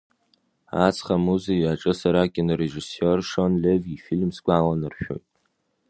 Аҵх 0.85 1.07
амузеи 1.15 1.65
аҿы 1.71 1.93
сара 1.99 2.19
акинорежиссиор 2.23 3.19
Шон 3.29 3.53
Леви 3.61 3.93
ифильм 3.97 4.29
сгәаланаршәоит. 4.35 5.25